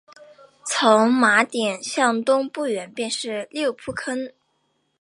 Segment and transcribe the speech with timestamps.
[0.65, 4.31] 从马甸向东不远便是六铺炕。